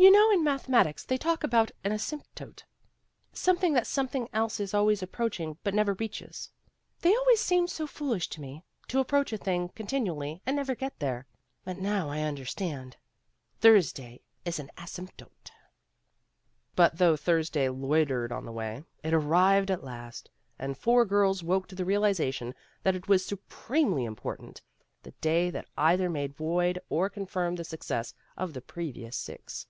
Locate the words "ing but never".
5.40-5.92